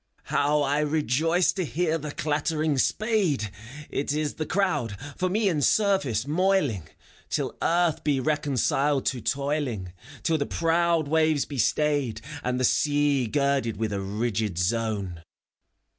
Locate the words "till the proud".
10.23-11.07